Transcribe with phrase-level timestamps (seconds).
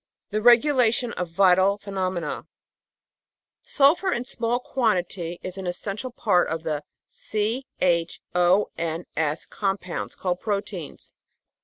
[0.31, 2.47] The Regulation of Vital Phenomena
[3.63, 9.45] Sulphur in small quantity is an essential part of the C H O N S
[9.45, 11.13] compounds called proteins.